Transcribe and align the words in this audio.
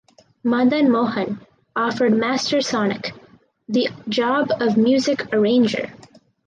Madan 0.43 0.89
Mohan 0.89 1.45
offered 1.75 2.11
Master 2.17 2.57
Sonik 2.57 3.11
the 3.69 3.87
job 4.09 4.49
of 4.59 4.75
music 4.75 5.31
arranger. 5.31 5.93